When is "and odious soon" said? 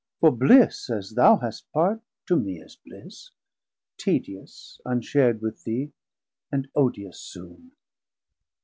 6.51-7.73